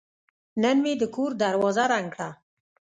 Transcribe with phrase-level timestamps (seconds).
[0.61, 2.29] نن مې د کور دروازه رنګ کړه.